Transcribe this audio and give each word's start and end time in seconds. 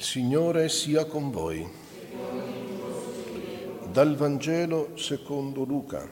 Il 0.00 0.06
Signore 0.06 0.70
sia 0.70 1.04
con 1.04 1.30
voi. 1.30 1.68
Dal 3.92 4.16
Vangelo 4.16 4.96
secondo 4.96 5.64
Luca. 5.64 6.08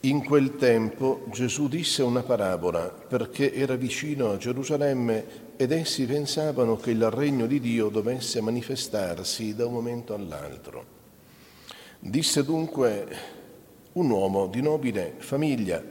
In 0.00 0.22
quel 0.22 0.56
tempo 0.56 1.24
Gesù 1.32 1.66
disse 1.66 2.02
una 2.02 2.22
parabola 2.22 2.90
perché 2.90 3.54
era 3.54 3.76
vicino 3.76 4.32
a 4.32 4.36
Gerusalemme 4.36 5.24
ed 5.56 5.72
essi 5.72 6.04
pensavano 6.04 6.76
che 6.76 6.90
il 6.90 7.08
regno 7.08 7.46
di 7.46 7.58
Dio 7.58 7.88
dovesse 7.88 8.42
manifestarsi 8.42 9.54
da 9.54 9.64
un 9.64 9.72
momento 9.72 10.12
all'altro. 10.12 10.84
Disse 11.98 12.44
dunque 12.44 13.16
un 13.92 14.10
uomo 14.10 14.46
di 14.46 14.60
nobile 14.60 15.14
famiglia 15.16 15.82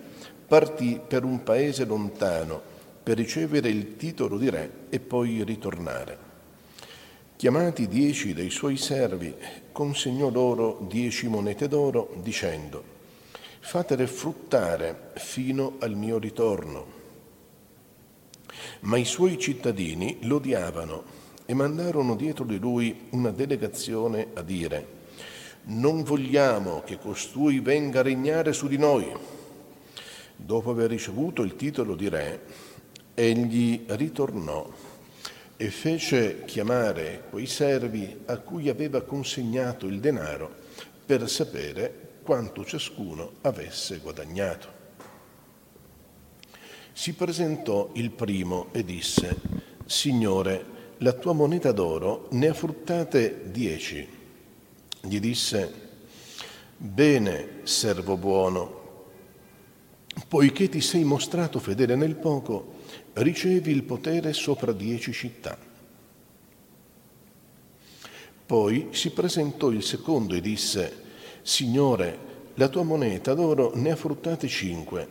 partì 0.48 1.02
per 1.06 1.24
un 1.24 1.42
paese 1.42 1.86
lontano 1.86 2.76
per 3.08 3.16
ricevere 3.16 3.70
il 3.70 3.96
titolo 3.96 4.38
di 4.38 4.50
re 4.50 4.70
e 4.89 5.00
poi 5.00 5.42
ritornare. 5.46 6.18
Chiamati 7.38 7.88
dieci 7.88 8.33
dei 8.33 8.50
suoi 8.50 8.75
servi, 8.75 9.33
consegnò 9.71 10.30
loro 10.30 10.86
dieci 10.89 11.30
monete 11.30 11.70
d'oro, 11.70 12.14
dicendo, 12.21 12.83
fatele 13.61 14.07
fruttare 14.07 15.11
fino 15.14 15.78
al 15.80 15.96
mio 15.96 16.18
ritorno. 16.18 16.86
Ma 18.82 18.97
i 18.97 19.06
suoi 19.06 19.39
cittadini 19.39 20.18
lo 20.24 20.36
odiavano 20.36 21.04
e 21.46 21.54
mandarono 21.54 22.14
dietro 22.14 22.44
di 22.44 22.60
lui 22.60 23.08
una 23.11 23.32
delegazione 23.32 24.32
a 24.33 24.42
dire, 24.42 24.88
non 25.68 26.04
vogliamo 26.04 26.82
che 26.86 26.97
costui 26.97 27.61
venga 27.61 28.02
a 28.02 28.04
regnare 28.04 28.52
su 28.52 28.68
di 28.68 28.78
noi. 28.78 29.10
Dopo 30.36 30.71
aver 30.71 30.89
ricevuto 30.89 31.42
il 31.42 31.55
titolo 31.55 31.96
di 31.96 32.09
re, 32.09 32.66
egli 33.20 33.86
ritornò 33.88 34.70
e 35.58 35.72
fece 35.72 36.45
chiamare 36.45 37.23
quei 37.31 37.48
servi 37.48 38.19
a 38.25 38.38
cui 38.38 38.69
aveva 38.69 39.02
consegnato 39.02 39.88
il 39.88 40.00
denaro 40.00 40.53
per 41.03 41.28
sapere 41.28 42.19
quanto 42.22 42.64
ciascuno 42.64 43.38
avesse 43.41 43.97
guadagnato. 43.97 44.75
Si 46.94 47.14
presentò 47.14 47.89
il 47.94 48.11
primo 48.11 48.67
e 48.72 48.83
disse, 48.83 49.36
Signore, 49.88 50.75
la 50.97 51.13
tua 51.13 51.34
moneta 51.34 51.72
d'oro 51.72 52.28
ne 52.31 52.47
ha 52.50 52.53
fruttate 52.53 53.50
dieci. 53.50 54.08
Gli 55.02 55.19
disse, 55.19 55.73
Bene, 56.78 57.61
servo 57.63 58.16
buono, 58.16 59.08
poiché 60.28 60.69
ti 60.69 60.81
sei 60.81 61.03
mostrato 61.03 61.58
fedele 61.58 61.95
nel 61.95 62.16
poco, 62.16 62.77
ricevi 63.17 63.71
il 63.71 63.83
potere 63.83 64.33
sopra 64.33 64.71
dieci 64.71 65.11
città. 65.11 65.57
Poi 68.45 68.89
si 68.91 69.11
presentò 69.11 69.69
il 69.69 69.83
secondo 69.83 70.33
e 70.33 70.41
disse, 70.41 71.03
Signore, 71.41 72.25
la 72.55 72.69
tua 72.69 72.83
moneta 72.83 73.33
d'oro 73.33 73.71
ne 73.75 73.91
ha 73.91 73.95
fruttate 73.95 74.47
cinque. 74.47 75.07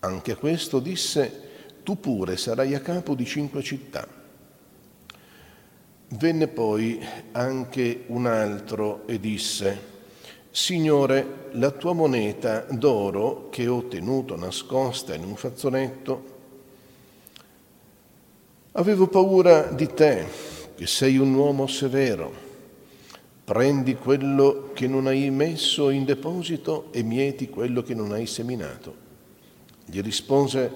Anche 0.00 0.36
questo 0.36 0.78
disse, 0.80 1.48
tu 1.82 1.98
pure 1.98 2.36
sarai 2.36 2.74
a 2.74 2.80
capo 2.80 3.14
di 3.14 3.24
cinque 3.24 3.62
città. 3.62 4.06
Venne 6.12 6.48
poi 6.48 7.04
anche 7.32 8.04
un 8.06 8.26
altro 8.26 9.06
e 9.06 9.18
disse, 9.20 9.88
Signore, 10.50 11.48
la 11.52 11.70
tua 11.70 11.92
moneta 11.92 12.66
d'oro 12.68 13.48
che 13.50 13.66
ho 13.68 13.86
tenuto 13.86 14.36
nascosta 14.36 15.14
in 15.14 15.24
un 15.24 15.36
fazzoletto, 15.36 16.38
Avevo 18.74 19.08
paura 19.08 19.62
di 19.62 19.92
te, 19.94 20.24
che 20.76 20.86
sei 20.86 21.18
un 21.18 21.34
uomo 21.34 21.66
severo. 21.66 22.32
Prendi 23.42 23.96
quello 23.96 24.70
che 24.74 24.86
non 24.86 25.08
hai 25.08 25.28
messo 25.30 25.90
in 25.90 26.04
deposito 26.04 26.86
e 26.92 27.02
mieti 27.02 27.48
quello 27.48 27.82
che 27.82 27.94
non 27.94 28.12
hai 28.12 28.26
seminato. 28.26 28.94
Gli 29.84 30.00
rispose, 30.00 30.72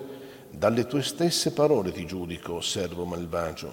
dalle 0.51 0.89
tue 0.89 1.03
stesse 1.03 1.53
parole 1.53 1.93
ti 1.93 2.05
giudico, 2.05 2.61
servo 2.61 3.05
malvagio. 3.05 3.73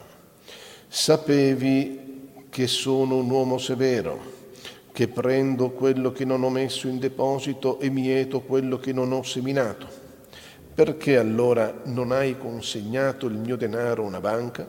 Sapevi 0.88 2.20
che 2.52 2.68
sono 2.68 3.16
un 3.16 3.30
uomo 3.30 3.58
severo, 3.58 4.20
che 4.92 5.08
prendo 5.08 5.72
quello 5.72 6.12
che 6.12 6.26
non 6.26 6.44
ho 6.44 6.50
messo 6.52 6.88
in 6.88 7.00
deposito 7.00 7.80
e 7.80 7.90
mieto 7.90 8.42
quello 8.42 8.78
che 8.78 8.94
non 8.94 9.14
ho 9.14 9.24
seminato. 9.24 10.01
Perché 10.82 11.16
allora 11.16 11.82
non 11.84 12.12
hai 12.12 12.40
consegnato 12.40 13.28
il 13.28 13.36
mio 13.36 13.56
denaro 13.56 14.02
a 14.02 14.08
una 14.08 14.20
banca? 14.20 14.68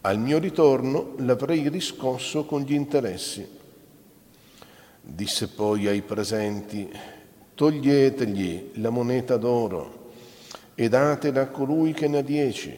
Al 0.00 0.18
mio 0.18 0.38
ritorno 0.38 1.16
l'avrei 1.18 1.68
riscosso 1.68 2.46
con 2.46 2.62
gli 2.62 2.72
interessi. 2.72 3.46
Disse 5.02 5.48
poi 5.48 5.86
ai 5.86 6.00
presenti, 6.00 6.90
toglietegli 7.54 8.70
la 8.76 8.88
moneta 8.88 9.36
d'oro 9.36 10.12
e 10.74 10.88
datela 10.88 11.42
a 11.42 11.48
colui 11.48 11.92
che 11.92 12.08
ne 12.08 12.16
ha 12.16 12.22
dieci. 12.22 12.74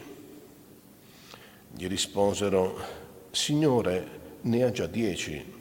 Gli 1.71 1.87
risposero, 1.87 2.81
Signore, 3.31 4.09
ne 4.41 4.65
ha 4.65 4.73
già 4.73 4.89
dieci. 4.89 5.53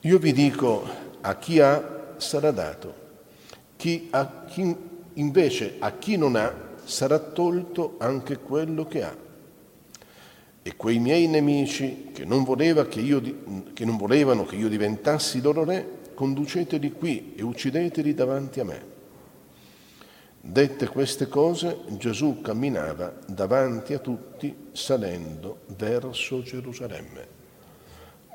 Io 0.00 0.18
vi 0.18 0.32
dico, 0.32 0.88
a 1.20 1.36
chi 1.36 1.60
ha 1.60 2.14
sarà 2.16 2.50
dato, 2.50 2.94
chi 3.76 4.08
a 4.10 4.44
chi 4.46 4.86
Invece 5.18 5.76
a 5.78 5.92
chi 5.92 6.16
non 6.16 6.36
ha 6.36 6.66
sarà 6.84 7.18
tolto 7.18 7.96
anche 7.98 8.38
quello 8.38 8.86
che 8.86 9.02
ha. 9.02 9.16
E 10.62 10.76
quei 10.76 10.98
miei 10.98 11.26
nemici 11.26 12.10
che 12.12 12.24
non, 12.24 12.44
voleva 12.44 12.86
che, 12.86 13.00
io, 13.00 13.20
che 13.72 13.84
non 13.84 13.96
volevano 13.96 14.44
che 14.44 14.56
io 14.56 14.68
diventassi 14.68 15.40
loro 15.40 15.64
re, 15.64 15.96
conduceteli 16.14 16.92
qui 16.92 17.34
e 17.36 17.42
uccideteli 17.42 18.14
davanti 18.14 18.60
a 18.60 18.64
me. 18.64 18.96
Dette 20.40 20.86
queste 20.88 21.28
cose, 21.28 21.80
Gesù 21.88 22.40
camminava 22.40 23.12
davanti 23.26 23.94
a 23.94 23.98
tutti 23.98 24.68
salendo 24.72 25.60
verso 25.76 26.42
Gerusalemme. 26.42 27.26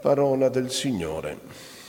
Parola 0.02 0.50
del 0.50 0.70
Signore. 0.70 1.82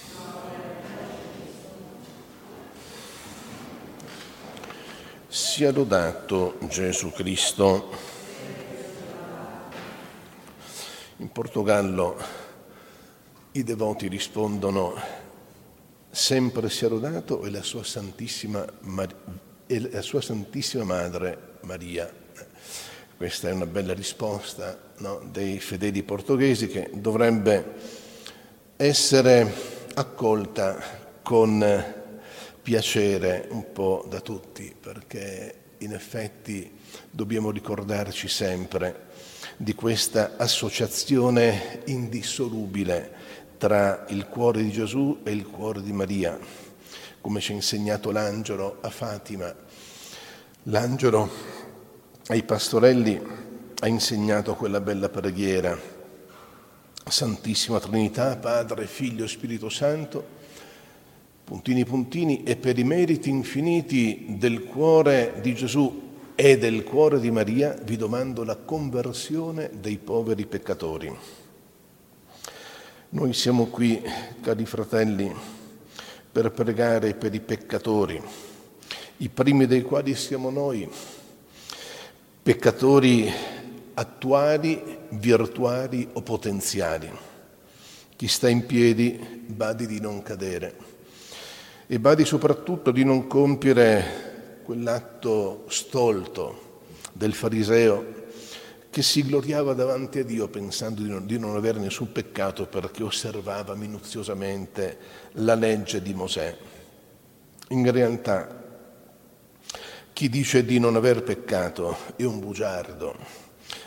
Sia 5.54 5.70
lodato 5.70 6.56
Gesù 6.68 7.12
Cristo. 7.12 7.88
In 11.18 11.30
Portogallo 11.30 12.16
i 13.52 13.62
devoti 13.62 14.08
rispondono 14.08 14.96
sempre 16.10 16.68
sia 16.68 16.88
lodato 16.88 17.44
e 17.44 17.50
la 17.50 17.62
sua 17.62 17.84
Santissima, 17.84 18.66
e 19.66 19.90
la 19.92 20.02
sua 20.02 20.20
Santissima 20.20 20.82
Madre 20.82 21.58
Maria. 21.60 22.12
Questa 23.16 23.48
è 23.48 23.52
una 23.52 23.66
bella 23.66 23.94
risposta 23.94 24.76
no, 24.96 25.22
dei 25.30 25.60
fedeli 25.60 26.02
portoghesi 26.02 26.66
che 26.66 26.90
dovrebbe 26.94 27.74
essere 28.74 29.54
accolta 29.94 30.82
con 31.22 32.02
piacere 32.64 33.46
un 33.50 33.72
po' 33.72 34.06
da 34.08 34.20
tutti, 34.20 34.74
perché 34.80 35.54
in 35.78 35.92
effetti 35.92 36.72
dobbiamo 37.10 37.50
ricordarci 37.50 38.26
sempre 38.26 39.08
di 39.58 39.74
questa 39.74 40.36
associazione 40.38 41.82
indissolubile 41.84 43.12
tra 43.58 44.06
il 44.08 44.26
cuore 44.28 44.62
di 44.62 44.70
Gesù 44.70 45.20
e 45.24 45.32
il 45.32 45.46
cuore 45.46 45.82
di 45.82 45.92
Maria, 45.92 46.38
come 47.20 47.40
ci 47.40 47.52
ha 47.52 47.54
insegnato 47.54 48.10
l'angelo 48.10 48.78
a 48.80 48.88
Fatima. 48.88 49.54
L'angelo 50.62 51.30
ai 52.28 52.44
pastorelli 52.44 53.20
ha 53.80 53.86
insegnato 53.86 54.54
quella 54.54 54.80
bella 54.80 55.10
preghiera. 55.10 55.78
Santissima 57.06 57.78
Trinità, 57.78 58.38
Padre, 58.38 58.86
Figlio 58.86 59.26
Spirito 59.26 59.68
Santo, 59.68 60.33
puntini 61.44 61.84
puntini, 61.84 62.42
e 62.42 62.56
per 62.56 62.78
i 62.78 62.84
meriti 62.84 63.28
infiniti 63.28 64.36
del 64.38 64.64
cuore 64.64 65.34
di 65.42 65.54
Gesù 65.54 66.02
e 66.34 66.58
del 66.58 66.82
cuore 66.82 67.20
di 67.20 67.30
Maria 67.30 67.78
vi 67.84 67.96
domando 67.96 68.44
la 68.44 68.56
conversione 68.56 69.70
dei 69.78 69.98
poveri 69.98 70.46
peccatori. 70.46 71.14
Noi 73.10 73.32
siamo 73.34 73.66
qui, 73.66 74.02
cari 74.40 74.64
fratelli, 74.64 75.32
per 76.32 76.50
pregare 76.50 77.14
per 77.14 77.32
i 77.34 77.40
peccatori, 77.40 78.20
i 79.18 79.28
primi 79.28 79.66
dei 79.66 79.82
quali 79.82 80.14
siamo 80.16 80.50
noi, 80.50 80.88
peccatori 82.42 83.30
attuali, 83.94 84.82
virtuali 85.10 86.08
o 86.14 86.22
potenziali. 86.22 87.08
Chi 88.16 88.26
sta 88.26 88.48
in 88.48 88.64
piedi 88.66 89.44
badi 89.46 89.86
di 89.86 90.00
non 90.00 90.22
cadere 90.22 90.92
e 91.86 92.00
badi 92.00 92.24
soprattutto 92.24 92.90
di 92.90 93.04
non 93.04 93.26
compiere 93.26 94.60
quell'atto 94.64 95.64
stolto 95.68 96.82
del 97.12 97.34
fariseo 97.34 98.22
che 98.88 99.02
si 99.02 99.24
gloriava 99.24 99.74
davanti 99.74 100.20
a 100.20 100.24
Dio 100.24 100.48
pensando 100.48 101.02
di 101.02 101.08
non, 101.08 101.26
di 101.26 101.38
non 101.38 101.56
avere 101.56 101.78
nessun 101.78 102.12
peccato 102.12 102.66
perché 102.66 103.02
osservava 103.02 103.74
minuziosamente 103.74 104.98
la 105.32 105.54
legge 105.54 106.00
di 106.00 106.14
Mosè. 106.14 106.56
In 107.70 107.90
realtà 107.90 108.62
chi 110.12 110.28
dice 110.28 110.64
di 110.64 110.78
non 110.78 110.94
aver 110.94 111.24
peccato 111.24 111.96
è 112.14 112.22
un 112.22 112.38
bugiardo, 112.38 113.16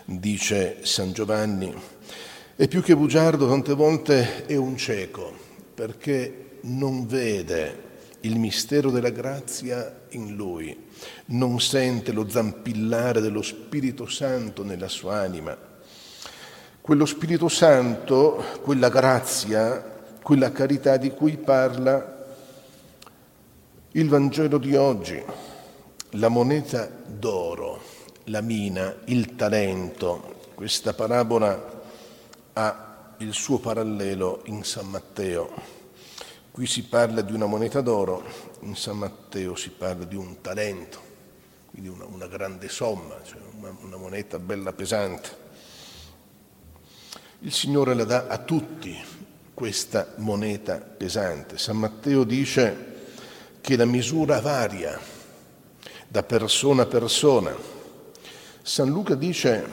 dice 0.03 0.79
San 0.81 1.13
Giovanni, 1.13 1.73
e 2.57 2.67
più 2.67 2.81
che 2.81 2.95
bugiardo 2.95 3.47
tante 3.47 3.73
volte 3.73 4.45
è 4.45 4.57
un 4.57 4.75
cieco 4.75 5.31
perché 5.73 6.59
non 6.63 7.07
vede 7.07 7.85
il 8.21 8.39
mistero 8.39 8.89
della 8.89 9.09
grazia 9.09 10.05
in 10.09 10.35
lui, 10.35 10.87
non 11.27 11.59
sente 11.59 12.11
lo 12.11 12.27
zampillare 12.27 13.21
dello 13.21 13.41
Spirito 13.41 14.07
Santo 14.07 14.63
nella 14.63 14.87
sua 14.87 15.19
anima. 15.19 15.57
Quello 16.81 17.05
Spirito 17.05 17.47
Santo, 17.47 18.43
quella 18.61 18.89
grazia, 18.89 19.95
quella 20.21 20.51
carità 20.51 20.97
di 20.97 21.11
cui 21.11 21.37
parla 21.37 22.15
il 23.91 24.09
Vangelo 24.09 24.57
di 24.57 24.75
oggi, 24.75 25.21
la 26.11 26.29
moneta 26.29 26.89
d'oro, 27.05 27.81
la 28.25 28.41
mina, 28.41 28.95
il 29.05 29.35
talento. 29.35 30.35
Questa 30.53 30.93
parabola 30.93 31.81
ha 32.53 33.13
il 33.17 33.33
suo 33.33 33.59
parallelo 33.59 34.41
in 34.45 34.63
San 34.63 34.87
Matteo. 34.87 35.51
Qui 36.57 36.65
si 36.65 36.85
parla 36.85 37.21
di 37.21 37.33
una 37.33 37.45
moneta 37.45 37.81
d'oro, 37.81 38.23
in 38.61 38.75
San 38.75 38.97
Matteo 38.97 39.53
si 39.53 39.69
parla 39.69 40.05
di 40.05 40.15
un 40.15 40.41
talento, 40.41 40.99
quindi 41.69 41.87
una, 41.87 42.05
una 42.05 42.25
grande 42.25 42.67
somma, 42.67 43.21
cioè 43.23 43.39
una, 43.59 43.77
una 43.81 43.95
moneta 43.95 44.39
bella 44.39 44.73
pesante. 44.73 45.29
Il 47.41 47.53
Signore 47.53 47.93
la 47.93 48.05
dà 48.05 48.25
a 48.25 48.39
tutti 48.39 48.97
questa 49.53 50.13
moneta 50.15 50.77
pesante. 50.77 51.59
San 51.59 51.77
Matteo 51.77 52.23
dice 52.23 52.95
che 53.61 53.75
la 53.75 53.85
misura 53.85 54.41
varia 54.41 54.99
da 56.07 56.23
persona 56.23 56.81
a 56.81 56.87
persona. 56.87 57.55
San 58.63 58.89
Luca 58.89 59.13
dice 59.13 59.63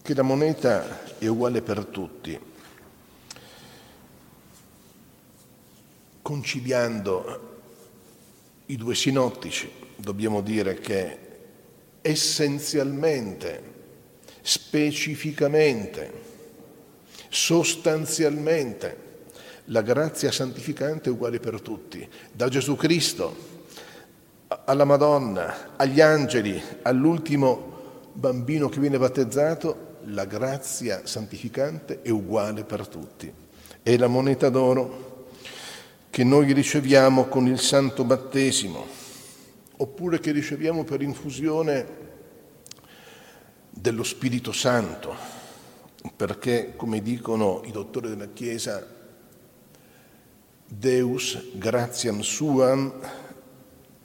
che 0.00 0.14
la 0.14 0.22
moneta 0.22 1.18
è 1.18 1.26
uguale 1.26 1.60
per 1.60 1.86
tutti. 1.86 2.38
Conciliando 6.28 7.40
i 8.66 8.76
due 8.76 8.94
sinottici, 8.94 9.72
dobbiamo 9.96 10.42
dire 10.42 10.74
che 10.74 11.18
essenzialmente, 12.02 13.62
specificamente, 14.42 16.12
sostanzialmente, 17.30 19.06
la 19.66 19.80
grazia 19.80 20.30
santificante 20.30 21.08
è 21.08 21.12
uguale 21.12 21.40
per 21.40 21.62
tutti, 21.62 22.06
da 22.30 22.48
Gesù 22.48 22.76
Cristo 22.76 23.34
alla 24.66 24.84
Madonna, 24.84 25.76
agli 25.76 26.02
angeli, 26.02 26.62
all'ultimo 26.82 28.10
bambino 28.12 28.68
che 28.68 28.80
viene 28.80 28.98
battezzato, 28.98 29.96
la 30.04 30.26
grazia 30.26 31.06
santificante 31.06 32.02
è 32.02 32.10
uguale 32.10 32.64
per 32.64 32.86
tutti. 32.86 33.32
È 33.82 33.96
la 33.96 34.08
moneta 34.08 34.50
d'oro 34.50 35.07
che 36.18 36.24
noi 36.24 36.52
riceviamo 36.52 37.26
con 37.26 37.46
il 37.46 37.60
santo 37.60 38.02
battesimo, 38.02 38.84
oppure 39.76 40.18
che 40.18 40.32
riceviamo 40.32 40.82
per 40.82 41.00
infusione 41.00 41.86
dello 43.70 44.02
Spirito 44.02 44.50
Santo, 44.50 45.14
perché, 46.16 46.74
come 46.74 47.02
dicono 47.02 47.62
i 47.66 47.70
dottori 47.70 48.08
della 48.08 48.32
Chiesa, 48.32 48.84
Deus 50.66 51.52
gratiam 51.52 52.18
suam 52.18 52.92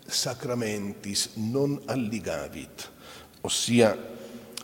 sacramentis 0.05 1.31
non 1.33 1.81
alligavit, 1.85 2.91
ossia 3.41 3.97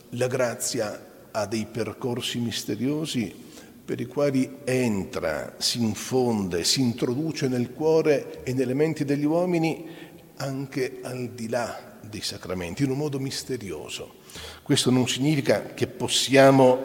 la 0.09 0.27
grazia 0.27 1.03
ha 1.31 1.47
dei 1.47 1.65
percorsi 1.65 2.37
misteriosi 2.37 3.48
per 3.89 3.99
i 3.99 4.05
quali 4.05 4.59
entra, 4.65 5.55
si 5.57 5.81
infonde, 5.81 6.63
si 6.63 6.79
introduce 6.79 7.47
nel 7.47 7.73
cuore 7.73 8.43
e 8.43 8.53
nelle 8.53 8.75
menti 8.75 9.03
degli 9.03 9.25
uomini 9.25 9.89
anche 10.35 10.99
al 11.01 11.29
di 11.29 11.49
là 11.49 11.97
dei 11.99 12.21
sacramenti, 12.21 12.83
in 12.83 12.91
un 12.91 12.97
modo 12.97 13.17
misterioso. 13.17 14.17
Questo 14.61 14.91
non 14.91 15.07
significa 15.07 15.73
che 15.73 15.87
possiamo 15.87 16.83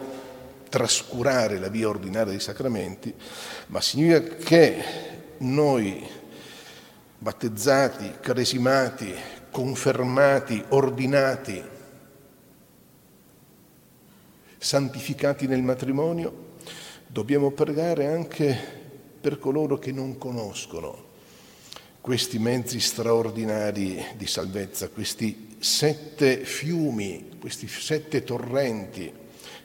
trascurare 0.67 1.59
la 1.59 1.67
via 1.67 1.89
ordinaria 1.89 2.31
dei 2.31 2.39
sacramenti, 2.39 3.13
ma 3.67 3.81
significa 3.81 4.37
che 4.37 4.83
noi, 5.37 6.03
battezzati, 7.19 8.13
cresimati, 8.19 9.13
confermati, 9.51 10.63
ordinati, 10.69 11.63
santificati 14.57 15.45
nel 15.45 15.61
matrimonio, 15.61 16.44
Dobbiamo 17.07 17.51
pregare 17.51 18.07
anche 18.07 18.57
per 19.21 19.39
coloro 19.39 19.77
che 19.77 19.91
non 19.91 20.17
conoscono 20.17 21.13
questi 22.01 22.37
mezzi 22.37 22.79
straordinari 22.79 24.03
di 24.15 24.27
salvezza, 24.27 24.89
questi 24.89 25.55
sette 25.57 26.43
fiumi, 26.43 27.37
questi 27.39 27.67
sette 27.67 28.23
torrenti 28.23 29.11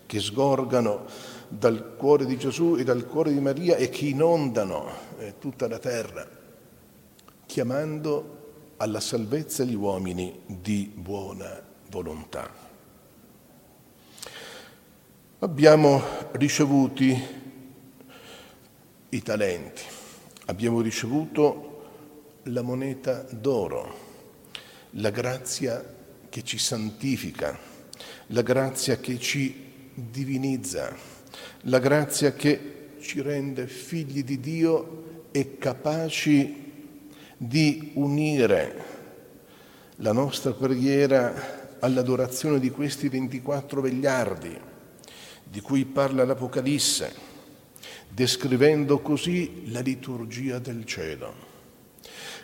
che 0.07 0.21
sgorgano 0.21 1.05
dal 1.49 1.97
cuore 1.97 2.25
di 2.25 2.39
Gesù 2.39 2.77
e 2.79 2.85
dal 2.85 3.07
cuore 3.07 3.33
di 3.33 3.41
Maria 3.41 3.77
e 3.77 3.91
che 3.91 4.07
inondano 4.07 4.87
eh, 5.19 5.35
tutta 5.39 5.69
la 5.69 5.79
terra, 5.79 6.27
chiamando 7.45 8.39
alla 8.79 9.01
salvezza 9.01 9.65
gli 9.65 9.75
uomini 9.75 10.41
di 10.47 10.91
buona 10.95 11.61
volontà. 11.91 12.70
Abbiamo 15.43 16.03
ricevuti 16.33 17.19
i 19.09 19.23
talenti, 19.23 19.83
abbiamo 20.45 20.83
ricevuto 20.83 22.41
la 22.43 22.61
moneta 22.61 23.25
d'oro, 23.31 23.95
la 24.91 25.09
grazia 25.09 25.83
che 26.29 26.45
ci 26.45 26.59
santifica, 26.59 27.59
la 28.27 28.43
grazia 28.43 28.99
che 28.99 29.19
ci 29.19 29.65
divinizza, 29.95 30.95
la 31.63 31.79
grazia 31.79 32.35
che 32.35 32.97
ci 33.01 33.23
rende 33.23 33.67
figli 33.67 34.23
di 34.23 34.41
Dio 34.41 35.29
e 35.31 35.57
capaci 35.57 36.93
di 37.39 37.93
unire 37.95 38.85
la 39.97 40.13
nostra 40.13 40.53
preghiera 40.53 41.79
all'adorazione 41.79 42.59
di 42.59 42.69
questi 42.69 43.09
24 43.09 43.81
vegliardi 43.81 44.69
di 45.51 45.61
cui 45.61 45.85
parla 45.85 46.25
l'Apocalisse 46.25 47.29
descrivendo 48.09 49.01
così 49.01 49.71
la 49.71 49.81
liturgia 49.81 50.61
del 50.61 50.85
cielo. 50.85 51.49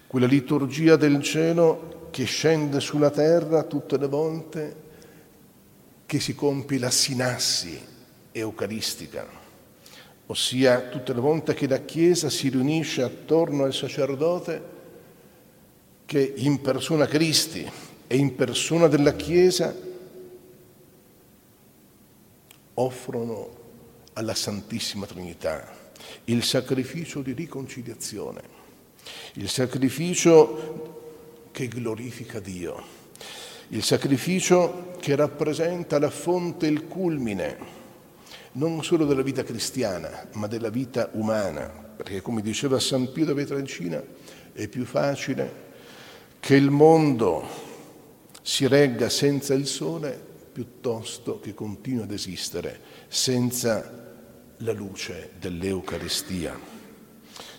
Quella 0.07 0.27
liturgia 0.27 0.97
del 0.97 1.23
cielo 1.23 2.09
che 2.11 2.25
scende 2.25 2.81
sulla 2.81 3.11
terra 3.11 3.63
tutte 3.63 3.97
le 3.97 4.09
volte 4.09 4.85
che 6.07 6.19
si 6.19 6.35
compie 6.35 6.79
la 6.79 6.91
sinassi 6.91 7.79
eucaristica, 8.33 9.27
ossia 10.27 10.83
tutte 10.89 11.13
le 11.13 11.21
volte 11.21 11.55
che 11.55 11.69
la 11.69 11.81
Chiesa 11.81 12.29
si 12.29 12.49
riunisce 12.49 13.03
attorno 13.03 13.65
al 13.65 13.75
sacerdote 13.75 14.75
che 16.07 16.35
in 16.37 16.61
persona 16.61 17.07
Cristi 17.07 17.69
e 18.07 18.17
in 18.17 18.35
persona 18.35 18.87
della 18.87 19.15
Chiesa 19.15 19.75
offrono 22.77 23.65
alla 24.15 24.35
Santissima 24.35 25.07
Trinità, 25.07 25.73
il 26.25 26.43
sacrificio 26.43 27.23
di 27.23 27.33
riconciliazione, 27.33 28.43
il 29.35 29.49
sacrificio 29.49 31.49
che 31.53 31.69
glorifica 31.69 32.41
Dio, 32.41 32.83
il 33.69 33.83
sacrificio 33.83 34.95
che 35.01 35.15
rappresenta 35.15 35.99
la 35.99 36.11
fonte 36.11 36.67
il 36.67 36.87
culmine 36.87 37.85
non 38.57 38.83
solo 38.83 39.05
della 39.05 39.23
vita 39.23 39.43
cristiana, 39.43 40.29
ma 40.33 40.47
della 40.47 40.71
vita 40.71 41.11
umana, 41.13 41.67
perché 41.67 42.23
come 42.23 42.41
diceva 42.41 42.79
San 42.79 43.13
Pio 43.13 43.27
da 43.27 43.35
Pietrelcina, 43.35 44.03
è 44.53 44.69
più 44.69 44.85
facile 44.85 45.65
che 46.41 46.55
il 46.55 46.71
mondo 46.71 47.47
si 48.41 48.67
regga 48.67 49.09
senza 49.09 49.53
il 49.53 49.67
sole 49.67 50.35
piuttosto 50.57 51.39
che 51.39 51.53
continui 51.53 52.05
ad 52.05 52.13
esistere 52.13 52.81
senza 53.09 54.15
la 54.57 54.73
luce 54.73 55.33
dell'Eucaristia. 55.39 56.59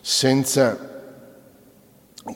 Senza 0.02 0.96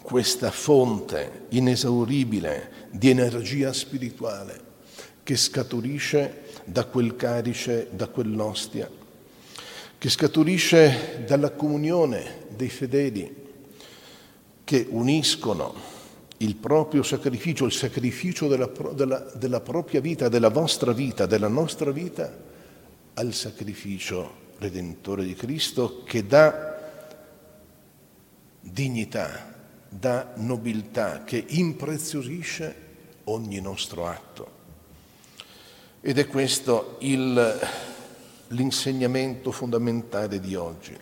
questa 0.03 0.51
fonte 0.51 1.48
inesauribile 1.50 2.89
di 2.91 3.10
energia 3.10 3.74
spirituale 3.74 4.62
che 5.24 5.36
scaturisce 5.36 6.44
da 6.65 6.86
quel 6.86 7.15
carice, 7.15 7.88
da 7.89 8.06
quell'ostia, 8.06 8.88
che 9.98 10.10
scaturisce 10.10 11.24
dalla 11.25 11.50
comunione 11.50 12.46
dei 12.56 12.70
fedeli 12.70 13.36
che 14.63 14.86
uniscono 14.91 16.00
il 16.42 16.56
proprio 16.56 17.04
sacrificio, 17.04 17.66
il 17.66 17.72
sacrificio 17.72 18.48
della, 18.48 18.70
della, 18.94 19.20
della 19.36 19.62
propria 19.62 20.02
vita, 20.02 20.28
della 20.28 20.50
vostra 20.50 20.92
vita, 20.92 21.26
della 21.26 21.48
nostra 21.48 21.92
vita, 21.92 22.36
al 23.14 23.34
sacrificio 23.34 24.50
redentore 24.58 25.24
di 25.24 25.36
Cristo 25.36 26.04
che 26.04 26.26
dà 26.26 26.80
dignità, 28.60 29.54
dà 29.88 30.34
nobiltà, 30.36 31.24
che 31.24 31.44
impreziosisce 31.48 32.76
ogni 33.26 33.60
nostro 33.60 34.08
atto. 34.08 34.60
Ed 36.02 36.18
è 36.18 36.28
questo 36.28 36.98
il, 37.02 37.60
l'insegnamento 38.48 39.52
fondamentale 39.52 40.40
di 40.40 40.56
oggi. 40.56 40.98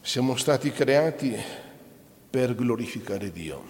Siamo 0.00 0.36
stati 0.36 0.72
creati 0.72 1.36
per 2.30 2.54
glorificare 2.54 3.32
Dio. 3.32 3.62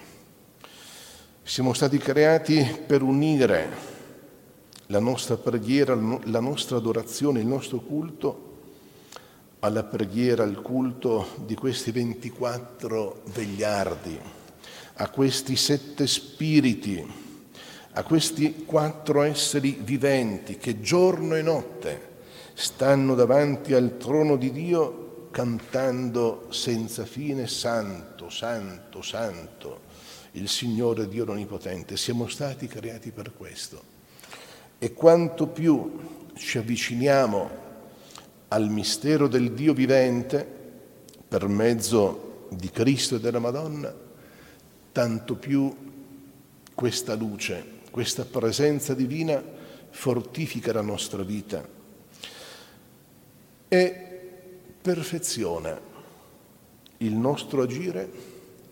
Siamo 1.43 1.73
stati 1.73 1.99
creati 1.99 2.83
per 2.87 3.03
unire 3.03 3.69
la 4.87 4.99
nostra 4.99 5.37
preghiera, 5.37 5.95
la 6.25 6.41
nostra 6.41 6.77
adorazione, 6.77 7.41
il 7.41 7.47
nostro 7.47 7.79
culto 7.79 8.47
alla 9.61 9.85
preghiera, 9.85 10.43
al 10.43 10.61
culto 10.61 11.29
di 11.45 11.55
questi 11.55 11.91
24 11.93 13.23
vegliardi, 13.33 14.19
a 14.95 15.09
questi 15.11 15.57
sette 15.57 16.07
spiriti, 16.07 17.07
a 17.93 18.03
questi 18.03 18.65
quattro 18.65 19.23
esseri 19.23 19.79
viventi 19.81 20.57
che 20.57 20.81
giorno 20.81 21.37
e 21.37 21.43
notte 21.43 22.07
stanno 22.55 23.15
davanti 23.15 23.73
al 23.73 23.97
trono 23.99 24.37
di 24.37 24.51
Dio 24.51 25.08
cantando 25.31 26.47
senza 26.51 27.05
fine 27.05 27.47
Santo, 27.47 28.31
Santo, 28.31 29.03
Santo, 29.03 29.81
il 30.33 30.49
Signore 30.49 31.09
Dio 31.09 31.31
Onnipotente. 31.31 31.97
Siamo 31.97 32.29
stati 32.29 32.67
creati 32.67 33.11
per 33.11 33.33
questo. 33.37 33.97
E 34.79 34.93
quanto 34.93 35.47
più 35.47 36.27
ci 36.35 36.59
avviciniamo 36.59 37.67
al 38.49 38.69
mistero 38.71 39.29
del 39.29 39.53
Dio 39.53 39.75
vivente 39.75 40.47
per 41.27 41.47
mezzo 41.49 42.47
di 42.51 42.71
Cristo 42.71 43.17
e 43.17 43.21
della 43.21 43.41
Madonna, 43.41 43.95
tanto 44.93 45.35
più 45.35 45.75
questa 46.75 47.15
luce, 47.15 47.65
questa 47.91 48.25
presenza 48.25 48.95
divina 48.95 49.43
fortifica 49.91 50.73
la 50.73 50.81
nostra 50.81 51.23
vita 51.23 51.77
e 53.69 54.08
perfeziona 54.81 55.79
il 56.99 57.15
nostro 57.15 57.63
agire, 57.63 58.11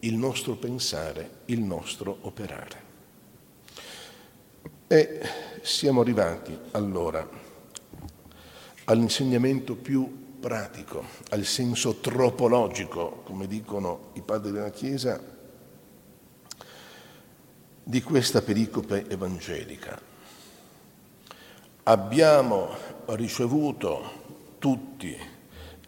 il 0.00 0.14
nostro 0.14 0.54
pensare, 0.54 1.42
il 1.46 1.60
nostro 1.60 2.18
operare. 2.22 2.84
E 4.88 5.20
siamo 5.62 6.00
arrivati 6.00 6.56
allora 6.72 7.28
all'insegnamento 8.84 9.74
più 9.74 10.38
pratico, 10.38 11.04
al 11.30 11.44
senso 11.44 11.96
tropologico, 11.96 13.22
come 13.24 13.46
dicono 13.46 14.10
i 14.14 14.22
padri 14.22 14.52
della 14.52 14.70
Chiesa, 14.70 15.20
di 17.82 18.02
questa 18.02 18.42
pericope 18.42 19.08
evangelica. 19.08 20.00
Abbiamo 21.84 22.68
ricevuto 23.06 24.54
tutti 24.58 25.34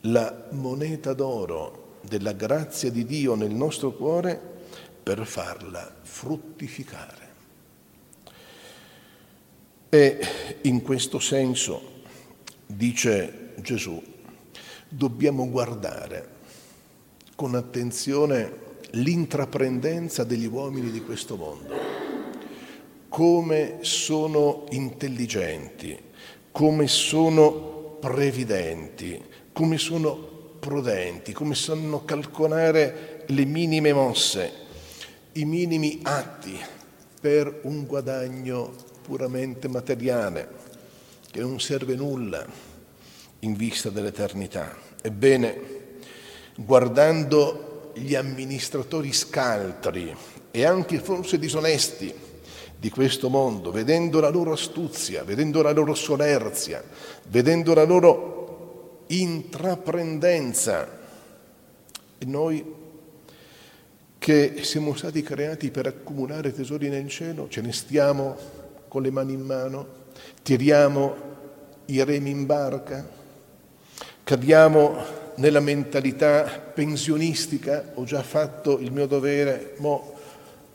la 0.03 0.47
moneta 0.51 1.13
d'oro 1.13 1.97
della 2.03 2.33
grazia 2.33 2.91
di 2.91 3.05
Dio 3.05 3.35
nel 3.35 3.51
nostro 3.51 3.93
cuore 3.93 4.41
per 5.03 5.27
farla 5.27 5.95
fruttificare. 6.03 7.27
E 9.89 10.19
in 10.63 10.83
questo 10.83 11.19
senso, 11.19 12.03
dice 12.67 13.53
Gesù, 13.57 14.01
dobbiamo 14.89 15.49
guardare 15.49 16.37
con 17.35 17.55
attenzione 17.55 18.67
l'intraprendenza 18.93 20.25
degli 20.25 20.47
uomini 20.47 20.91
di 20.91 21.03
questo 21.03 21.37
mondo, 21.37 21.75
come 23.09 23.79
sono 23.81 24.67
intelligenti, 24.71 25.99
come 26.51 26.87
sono 26.87 27.97
previdenti, 28.01 29.23
come 29.59 29.77
sono 29.77 30.15
prudenti, 30.61 31.33
come 31.33 31.57
sanno 31.57 32.05
calcolare 32.05 33.25
le 33.27 33.45
minime 33.45 33.93
mosse, 33.93 34.53
i 35.33 35.45
minimi 35.45 35.99
atti 36.05 36.57
per 37.21 37.63
un 37.63 37.85
guadagno 37.85 38.73
puramente 39.03 39.67
materiale, 39.67 40.49
che 41.29 41.41
non 41.41 41.59
serve 41.59 41.97
nulla 41.97 42.47
in 43.41 43.57
vista 43.57 43.91
dell'eternità. 43.91 44.77
Ebbene, 45.03 45.61
guardando 46.55 47.91
gli 47.97 48.15
amministratori 48.15 49.13
scaltri 49.13 50.15
e 50.53 50.65
anche 50.65 51.01
forse 51.01 51.37
disonesti 51.37 52.15
di 52.79 52.91
questo 52.91 53.29
mondo, 53.29 53.73
vedendo 53.73 54.21
la 54.21 54.29
loro 54.29 54.53
astuzia, 54.53 55.25
vedendo 55.25 55.63
la 55.63 55.73
loro 55.73 55.97
solerzia, 55.97 56.81
vedendo 57.27 57.75
la 57.75 57.83
loro 57.83 58.38
intraprendenza, 59.09 60.97
e 62.19 62.25
noi 62.25 62.75
che 64.19 64.61
siamo 64.63 64.95
stati 64.95 65.23
creati 65.23 65.71
per 65.71 65.87
accumulare 65.87 66.53
tesori 66.53 66.89
nel 66.89 67.09
cielo, 67.09 67.49
ce 67.49 67.61
ne 67.61 67.73
stiamo 67.73 68.37
con 68.89 69.03
le 69.03 69.11
mani 69.11 69.33
in 69.33 69.43
mano, 69.43 69.87
tiriamo 70.43 71.27
i 71.87 72.03
remi 72.05 72.31
in 72.31 72.45
barca, 72.45 73.09
cadiamo 74.25 75.27
nella 75.37 75.61
mentalità 75.61 76.43
pensionistica, 76.75 77.93
ho 77.95 78.05
già 78.05 78.23
fatto 78.23 78.79
il 78.79 78.93
mio 78.93 79.07
dovere, 79.07 79.75
mo 79.79 80.17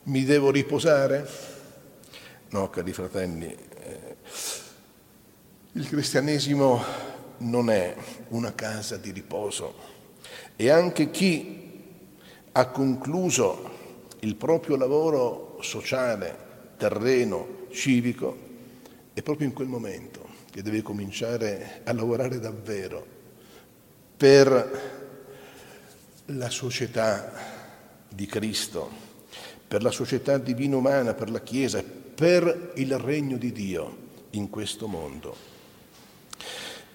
mi 0.04 0.24
devo 0.24 0.50
riposare? 0.50 1.28
No, 2.50 2.70
cari 2.70 2.94
fratelli, 2.94 3.46
eh, 3.46 4.16
il 5.74 5.88
cristianesimo 5.88 7.12
non 7.40 7.70
è 7.70 7.96
una 8.30 8.54
casa 8.54 8.98
di 8.98 9.12
riposo 9.12 9.74
e 10.56 10.70
anche 10.70 11.10
chi 11.10 11.72
ha 12.52 12.68
concluso 12.68 13.72
il 14.20 14.36
proprio 14.36 14.75
lavoro 14.75 15.58
sociale, 15.62 16.38
terreno, 16.78 17.66
civico, 17.72 18.38
è 19.13 19.22
proprio 19.22 19.48
in 19.48 19.54
quel 19.54 19.68
momento 19.68 20.28
che 20.50 20.62
deve 20.62 20.82
cominciare 20.82 21.82
a 21.84 21.94
lavorare 21.94 22.40
davvero 22.40 23.06
per 24.16 25.02
la 26.25 26.50
società 26.50 27.34
di 28.08 28.25
Cristo, 28.28 28.90
per 29.68 29.82
la 29.82 29.92
società 29.92 30.38
divino-umana, 30.38 31.13
per 31.13 31.30
la 31.30 31.42
Chiesa, 31.42 31.84
per 31.84 32.74
il 32.75 32.98
regno 32.98 33.38
di 33.38 33.52
Dio 33.52 33.98
in 34.32 34.50
questo 34.50 34.88
mondo. 34.88 35.52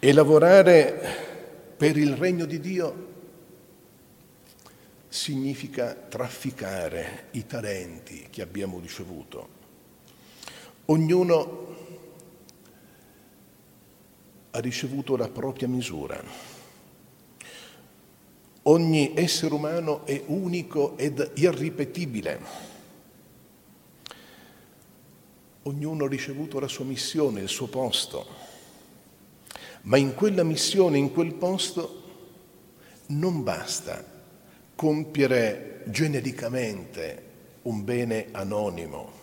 E 0.00 0.12
lavorare 0.12 1.75
per 1.76 1.97
il 1.97 2.14
regno 2.14 2.45
di 2.45 2.61
Dio 2.61 3.07
significa 5.09 5.95
trafficare 5.95 7.28
i 7.33 7.47
talenti 7.47 8.28
che 8.31 8.43
abbiamo 8.43 8.78
ricevuto 8.78 9.57
Ognuno 10.90 11.67
ha 14.52 14.59
ricevuto 14.59 15.17
la 15.17 15.28
propria 15.28 15.69
misura. 15.69 16.19
Ogni 18.62 19.12
essere 19.14 19.52
umano 19.52 20.07
è 20.07 20.23
unico 20.28 20.97
ed 20.97 21.33
irripetibile. 21.35 22.40
Ognuno 25.64 26.07
ha 26.07 26.09
ricevuto 26.09 26.59
la 26.59 26.69
sua 26.69 26.87
missione, 26.87 27.43
il 27.43 27.49
suo 27.49 27.67
posto. 27.67 28.48
Ma 29.88 29.97
in 29.97 30.14
quella 30.14 30.42
missione, 30.42 30.97
in 30.97 31.12
quel 31.12 31.35
posto, 31.35 32.02
non 33.07 33.42
basta 33.42 34.04
compiere 34.75 35.83
genericamente 35.87 37.26
un 37.62 37.85
bene 37.85 38.28
anonimo 38.33 39.18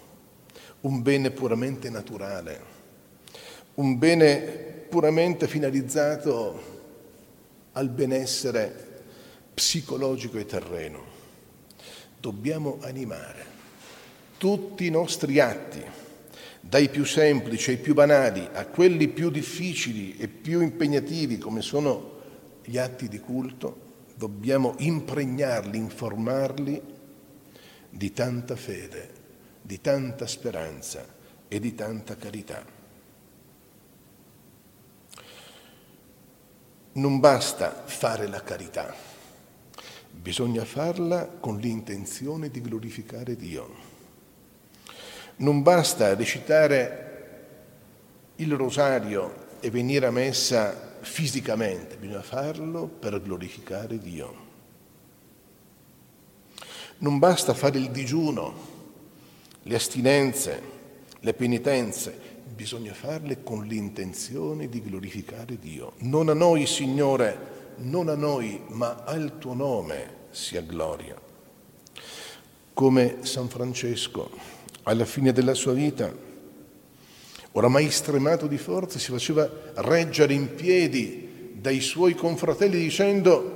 un 0.85 1.01
bene 1.01 1.31
puramente 1.31 1.89
naturale, 1.89 2.73
un 3.75 3.97
bene 3.97 4.39
puramente 4.87 5.47
finalizzato 5.47 6.73
al 7.71 7.89
benessere 7.89 9.03
psicologico 9.53 10.37
e 10.37 10.45
terreno. 10.45 11.13
Dobbiamo 12.19 12.77
animare 12.81 13.53
tutti 14.37 14.85
i 14.85 14.91
nostri 14.91 15.39
atti 15.39 15.83
dai 16.67 16.89
più 16.89 17.05
semplici 17.05 17.69
ai 17.69 17.77
più 17.77 17.93
banali 17.93 18.49
a 18.51 18.65
quelli 18.65 19.07
più 19.07 19.29
difficili 19.29 20.17
e 20.17 20.27
più 20.27 20.61
impegnativi 20.61 21.37
come 21.37 21.61
sono 21.61 22.13
gli 22.63 22.79
atti 22.79 23.07
di 23.07 23.19
culto, 23.19 23.83
dobbiamo 24.15 24.73
impregnarli, 24.79 25.77
informarli 25.77 26.81
di 27.87 28.11
tanta 28.13 28.55
fede, 28.55 29.11
di 29.61 29.79
tanta 29.79 30.25
speranza 30.25 31.05
e 31.47 31.59
di 31.59 31.75
tanta 31.75 32.15
carità. 32.15 32.65
Non 36.93 37.19
basta 37.19 37.83
fare 37.85 38.25
la 38.27 38.41
carità, 38.41 38.91
bisogna 40.09 40.65
farla 40.65 41.27
con 41.27 41.57
l'intenzione 41.57 42.49
di 42.49 42.59
glorificare 42.59 43.35
Dio. 43.35 43.94
Non 45.37 45.61
basta 45.61 46.15
recitare 46.15 47.03
il 48.37 48.53
rosario 48.55 49.43
e 49.59 49.69
venire 49.69 50.05
a 50.05 50.11
messa 50.11 50.97
fisicamente, 51.01 51.97
bisogna 51.97 52.21
farlo 52.21 52.87
per 52.87 53.21
glorificare 53.21 53.99
Dio. 53.99 54.43
Non 56.99 57.19
basta 57.19 57.53
fare 57.53 57.77
il 57.77 57.91
digiuno, 57.91 58.53
le 59.63 59.75
astinenze, 59.75 60.61
le 61.19 61.33
penitenze, 61.33 62.17
bisogna 62.45 62.93
farle 62.93 63.43
con 63.43 63.65
l'intenzione 63.65 64.69
di 64.69 64.81
glorificare 64.81 65.59
Dio. 65.59 65.93
Non 65.99 66.29
a 66.29 66.33
noi, 66.33 66.65
Signore, 66.65 67.73
non 67.77 68.07
a 68.07 68.15
noi, 68.15 68.61
ma 68.69 69.03
al 69.03 69.37
tuo 69.37 69.53
nome 69.53 70.23
sia 70.29 70.61
gloria. 70.61 71.19
Come 72.73 73.17
San 73.21 73.49
Francesco 73.49 74.55
alla 74.83 75.05
fine 75.05 75.31
della 75.31 75.53
sua 75.53 75.73
vita, 75.73 76.13
oramai 77.51 77.89
stremato 77.89 78.47
di 78.47 78.57
forza, 78.57 78.99
si 78.99 79.11
faceva 79.11 79.49
reggere 79.75 80.33
in 80.33 80.55
piedi 80.55 81.53
dai 81.53 81.79
suoi 81.79 82.13
confratelli 82.13 82.77
dicendo 82.77 83.55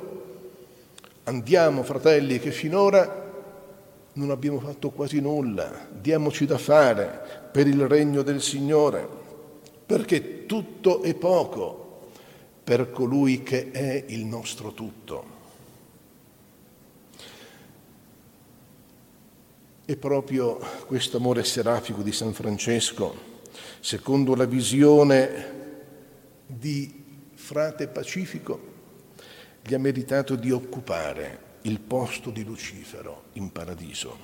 andiamo 1.25 1.83
fratelli 1.83 2.39
che 2.39 2.51
finora 2.51 3.27
non 4.13 4.31
abbiamo 4.31 4.59
fatto 4.59 4.89
quasi 4.89 5.21
nulla, 5.21 5.87
diamoci 5.91 6.45
da 6.45 6.57
fare 6.57 7.47
per 7.51 7.67
il 7.67 7.87
regno 7.87 8.21
del 8.21 8.41
Signore, 8.41 9.07
perché 9.85 10.45
tutto 10.45 11.03
è 11.03 11.13
poco 11.13 12.09
per 12.63 12.91
colui 12.91 13.43
che 13.43 13.71
è 13.71 14.03
il 14.07 14.25
nostro 14.25 14.73
tutto. 14.73 15.37
E 19.89 19.97
proprio 19.97 20.59
questo 20.85 21.17
amore 21.17 21.43
serafico 21.43 22.03
di 22.03 22.11
San 22.11 22.31
Francesco, 22.31 23.39
secondo 23.79 24.35
la 24.35 24.45
visione 24.45 25.53
di 26.45 27.23
frate 27.33 27.87
pacifico, 27.87 28.61
gli 29.63 29.73
ha 29.73 29.79
meritato 29.79 30.35
di 30.35 30.51
occupare 30.51 31.57
il 31.61 31.79
posto 31.79 32.29
di 32.29 32.43
Lucifero 32.43 33.29
in 33.33 33.51
paradiso. 33.51 34.15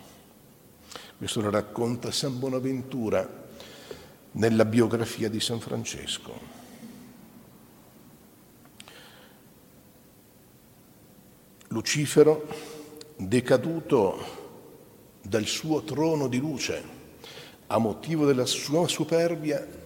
Questo 1.18 1.42
lo 1.42 1.50
racconta 1.50 2.12
San 2.12 2.38
Bonaventura 2.38 3.28
nella 4.34 4.66
biografia 4.66 5.30
di 5.30 5.40
San 5.40 5.60
Francesco. 5.60 6.40
Lucifero, 11.70 12.48
decaduto 13.18 14.45
dal 15.28 15.46
suo 15.46 15.84
trono 15.84 16.28
di 16.28 16.38
luce. 16.38 16.94
A 17.68 17.78
motivo 17.80 18.26
della 18.26 18.46
sua 18.46 18.88
superbia, 18.88 19.84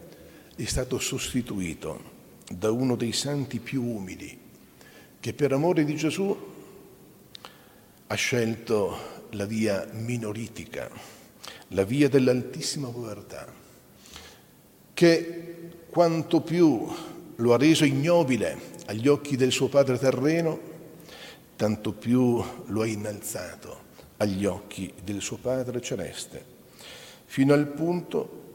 è 0.56 0.66
stato 0.66 1.00
sostituito 1.00 2.18
da 2.52 2.70
uno 2.70 2.98
dei 2.98 3.14
santi 3.14 3.60
più 3.60 3.82
umili 3.82 4.38
che 5.22 5.34
per 5.34 5.54
amore 5.54 5.86
di 5.86 5.96
Gesù 5.96 6.38
ha 8.08 8.16
scelto 8.16 9.28
la 9.32 9.46
via 9.46 9.88
minoritica, 9.94 10.90
la 11.70 11.86
via 11.86 12.10
dell'altissima 12.10 12.90
povertà, 12.90 13.48
che 14.94 15.70
quanto 15.90 16.42
più 16.42 16.86
lo 17.36 17.54
ha 17.54 17.58
reso 17.58 17.86
ignobile 17.86 18.78
agli 18.88 19.08
occhi 19.08 19.38
del 19.38 19.52
suo 19.52 19.70
padre 19.70 19.98
terreno, 19.98 20.60
tanto 21.56 21.94
più 21.94 22.44
lo 22.66 22.82
ha 22.82 22.88
innalzato 22.88 23.88
agli 24.22 24.46
occhi 24.46 24.94
del 25.02 25.22
suo 25.22 25.38
Padre 25.38 25.82
celeste, 25.82 26.44
fino 27.26 27.54
al 27.54 27.68
punto 27.68 28.48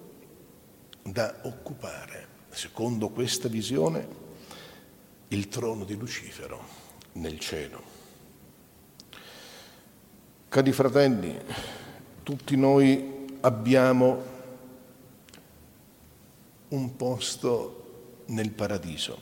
da 1.03 1.41
occupare, 1.43 2.27
secondo 2.51 3.09
questa 3.09 3.49
visione, 3.49 4.07
il 5.29 5.49
trono 5.49 5.85
di 5.85 5.97
Lucifero 5.97 6.63
nel 7.13 7.39
cielo. 7.39 7.83
Cari 10.49 10.73
fratelli, 10.73 11.39
tutti 12.23 12.57
noi 12.57 13.39
abbiamo 13.41 14.23
un 16.69 16.97
posto 16.97 18.23
nel 18.27 18.51
paradiso. 18.51 19.19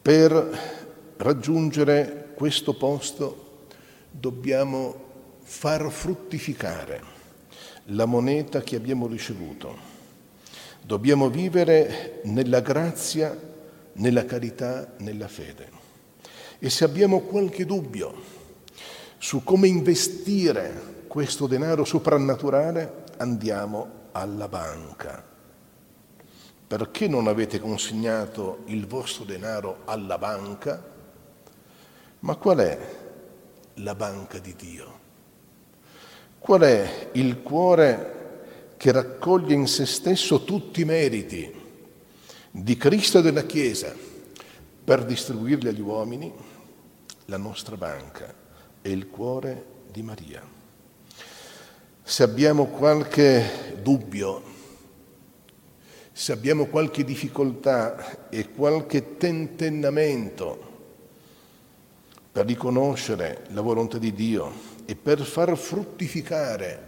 Per 0.00 1.14
raggiungere 1.18 2.32
questo 2.34 2.74
posto 2.74 3.47
dobbiamo 4.10 5.06
far 5.40 5.90
fruttificare 5.90 7.16
la 7.86 8.04
moneta 8.04 8.60
che 8.60 8.76
abbiamo 8.76 9.06
ricevuto. 9.06 9.96
Dobbiamo 10.82 11.28
vivere 11.28 12.20
nella 12.24 12.60
grazia, 12.60 13.36
nella 13.94 14.24
carità, 14.24 14.94
nella 14.98 15.28
fede. 15.28 15.70
E 16.58 16.70
se 16.70 16.84
abbiamo 16.84 17.20
qualche 17.20 17.64
dubbio 17.64 18.36
su 19.18 19.42
come 19.42 19.68
investire 19.68 21.04
questo 21.08 21.46
denaro 21.46 21.84
soprannaturale, 21.84 23.04
andiamo 23.16 23.90
alla 24.12 24.48
banca. 24.48 25.24
Perché 26.66 27.08
non 27.08 27.26
avete 27.26 27.58
consegnato 27.58 28.62
il 28.66 28.86
vostro 28.86 29.24
denaro 29.24 29.78
alla 29.86 30.18
banca? 30.18 30.82
Ma 32.20 32.36
qual 32.36 32.58
è 32.58 33.07
la 33.78 33.94
banca 33.94 34.38
di 34.38 34.54
Dio? 34.56 34.98
Qual 36.38 36.60
è 36.60 37.10
il 37.12 37.42
cuore 37.42 38.74
che 38.76 38.92
raccoglie 38.92 39.54
in 39.54 39.66
se 39.66 39.86
stesso 39.86 40.44
tutti 40.44 40.82
i 40.82 40.84
meriti 40.84 41.52
di 42.50 42.76
Cristo 42.76 43.18
e 43.18 43.22
della 43.22 43.44
Chiesa 43.44 43.94
per 44.84 45.04
distribuirli 45.04 45.68
agli 45.68 45.80
uomini? 45.80 46.32
La 47.26 47.36
nostra 47.36 47.76
banca 47.76 48.32
è 48.80 48.88
il 48.88 49.08
cuore 49.08 49.64
di 49.90 50.02
Maria. 50.02 50.42
Se 52.02 52.22
abbiamo 52.22 52.66
qualche 52.66 53.76
dubbio, 53.82 54.42
se 56.12 56.32
abbiamo 56.32 56.66
qualche 56.66 57.04
difficoltà 57.04 58.28
e 58.30 58.50
qualche 58.50 59.18
tentennamento 59.18 60.67
per 62.30 62.46
riconoscere 62.46 63.46
la 63.50 63.60
volontà 63.60 63.98
di 63.98 64.12
Dio 64.12 64.52
e 64.84 64.94
per 64.94 65.20
far 65.20 65.56
fruttificare 65.56 66.86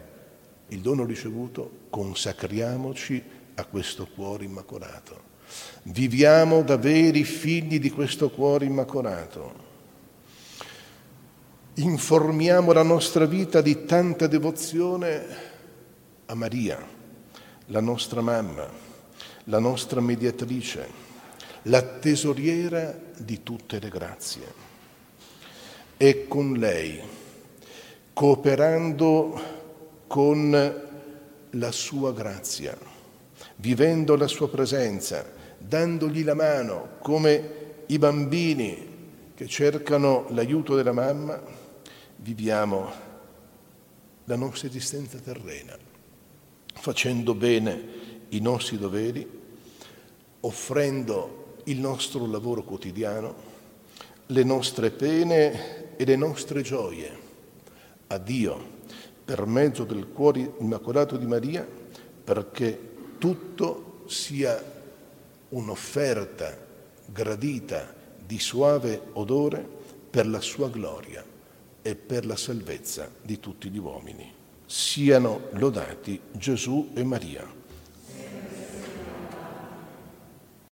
il 0.68 0.80
dono 0.80 1.04
ricevuto, 1.04 1.86
consacriamoci 1.90 3.22
a 3.54 3.64
questo 3.64 4.06
cuore 4.06 4.44
immacolato. 4.44 5.28
Viviamo 5.84 6.62
da 6.62 6.76
veri 6.76 7.24
figli 7.24 7.80
di 7.80 7.90
questo 7.90 8.30
cuore 8.30 8.66
immacolato. 8.66 9.68
Informiamo 11.74 12.72
la 12.72 12.82
nostra 12.82 13.24
vita 13.24 13.60
di 13.60 13.84
tanta 13.84 14.26
devozione 14.26 15.26
a 16.26 16.34
Maria, 16.34 16.78
la 17.66 17.80
nostra 17.80 18.20
mamma, 18.20 18.68
la 19.44 19.58
nostra 19.58 20.00
mediatrice, 20.00 20.88
la 21.62 21.82
tesoriera 21.82 22.96
di 23.16 23.42
tutte 23.42 23.80
le 23.80 23.88
grazie 23.88 24.68
e 26.02 26.26
con 26.28 26.54
lei, 26.54 26.98
cooperando 28.14 29.38
con 30.06 30.88
la 31.50 31.72
sua 31.72 32.14
grazia, 32.14 32.74
vivendo 33.56 34.16
la 34.16 34.26
sua 34.26 34.48
presenza, 34.48 35.30
dandogli 35.58 36.24
la 36.24 36.32
mano 36.32 36.92
come 37.02 37.82
i 37.88 37.98
bambini 37.98 39.32
che 39.34 39.46
cercano 39.46 40.24
l'aiuto 40.30 40.74
della 40.74 40.94
mamma, 40.94 41.38
viviamo 42.16 42.90
la 44.24 44.36
nostra 44.36 44.68
esistenza 44.68 45.18
terrena, 45.18 45.76
facendo 46.76 47.34
bene 47.34 47.88
i 48.30 48.40
nostri 48.40 48.78
doveri, 48.78 49.28
offrendo 50.40 51.56
il 51.64 51.78
nostro 51.78 52.24
lavoro 52.24 52.62
quotidiano, 52.62 53.34
le 54.24 54.44
nostre 54.44 54.90
pene 54.90 55.79
e 56.00 56.06
le 56.06 56.16
nostre 56.16 56.62
gioie 56.62 57.14
a 58.06 58.16
Dio 58.16 58.78
per 59.22 59.44
mezzo 59.44 59.84
del 59.84 60.08
cuore 60.08 60.54
immacolato 60.58 61.18
di 61.18 61.26
Maria 61.26 61.62
perché 62.24 62.92
tutto 63.18 64.04
sia 64.06 64.64
un'offerta 65.50 66.56
gradita 67.04 67.94
di 68.24 68.38
suave 68.38 68.98
odore 69.12 69.62
per 70.08 70.26
la 70.26 70.40
sua 70.40 70.70
gloria 70.70 71.22
e 71.82 71.94
per 71.94 72.24
la 72.24 72.36
salvezza 72.36 73.10
di 73.20 73.38
tutti 73.38 73.68
gli 73.68 73.76
uomini. 73.76 74.32
Siano 74.64 75.48
lodati 75.50 76.18
Gesù 76.32 76.92
e 76.94 77.04
Maria. 77.04 77.59